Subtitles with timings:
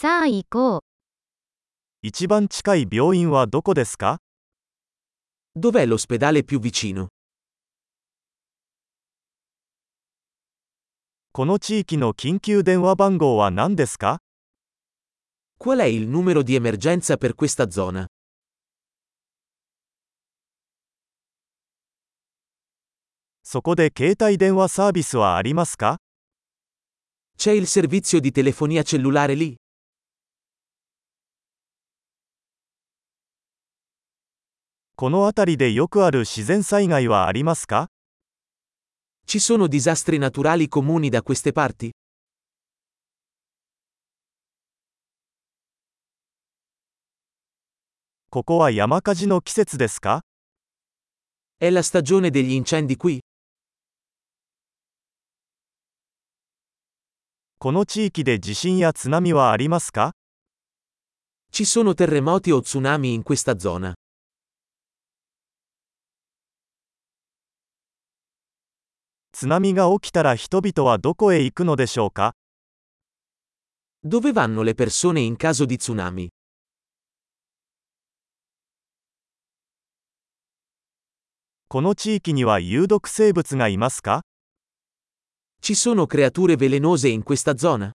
[0.00, 0.81] さあ行こう。
[2.01, 4.17] 一番近い病院はどこですか
[5.55, 7.09] Dov'è l'ospedale più vicino?
[11.33, 14.17] この地域の緊急電話番号は何ですか
[15.59, 18.07] Qual è il numero di emergenza per questa zona?
[23.43, 25.97] そこで携帯電話サービスはありますか
[27.37, 29.55] C'è il servizio di telefonia cellulare lì?
[35.01, 37.87] この辺りでよくある自然災害はありますか
[39.25, 41.89] Ci sono disastri naturali comuni da queste parti?
[48.29, 50.21] ここは山火事の季節ですか
[51.57, 53.21] È la stagione degli incendi qui?
[57.57, 60.11] この地域で地震や津波はありますか
[61.51, 63.95] Ci sono terremoti o tsunami in questa zona?
[69.41, 72.35] 津波が起きたら人々はどこへ行くのでしょうか
[74.05, 76.29] Dove vanno le persone in caso di tsunami?
[81.69, 84.21] この地域には有毒生物がいますか
[85.63, 87.93] Ci sono creature velenose in questa zona?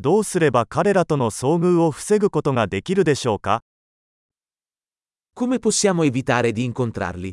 [0.00, 3.62] どうすれば彼らとの遭遇を防ぐことができるでしょうか
[5.40, 7.32] Come possiamo evitare di incontrarli?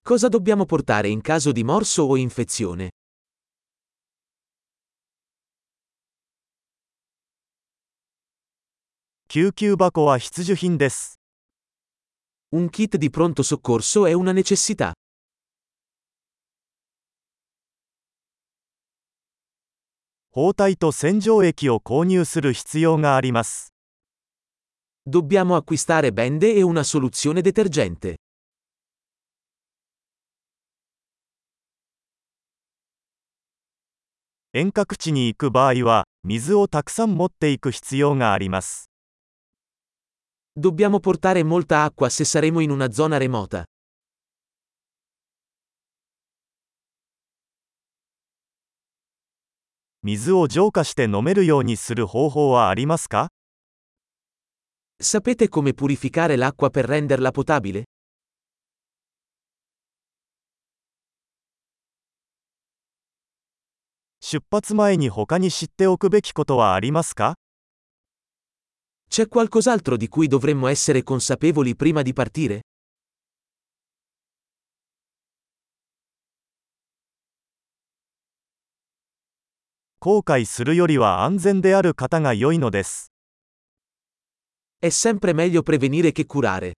[0.00, 2.88] Cosa dobbiamo portare in caso di morso o infezione?
[12.54, 14.97] Un kit di pronto soccorso è una necessità.
[20.40, 23.74] 包帯と洗浄液を購入する必要があります。
[25.04, 28.18] Dobbiamo acquistare bende e una soluzione detergente.
[34.52, 38.88] 遠隔地に行く場合は、水をたくさん持っていく必要があります。
[40.56, 43.64] Dobbiamo portare molta acqua se saremo in una zona remota.
[50.08, 53.28] 水を浄化して飲めるようにする方法はありますか
[54.98, 57.82] Sapete come purificare l'acqua per renderla potabile?
[64.20, 67.34] 出発前に他に知っておくべきことはありますか
[69.10, 72.62] C'è qualcos'altro di cui dovremmo essere consapevoli prima di partire?
[80.00, 83.12] 後悔するよりは安全である方が良いのです。
[84.80, 86.74] È sempre meglio prevenire che curare.